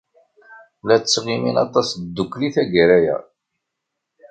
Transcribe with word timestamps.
La 0.87 0.95
ttɣimin 0.97 1.57
aṭas 1.65 1.89
ddukkli 2.01 2.49
tagara-a. 2.55 3.17